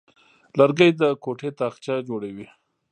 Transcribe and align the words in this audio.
لرګی 0.59 0.91
د 1.01 1.03
کوټې 1.23 1.49
تاقچه 1.59 1.95
جوړوي. 2.07 2.47